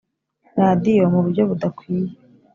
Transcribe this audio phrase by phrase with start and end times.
[0.59, 2.11] radiyo mu buryo budakwiye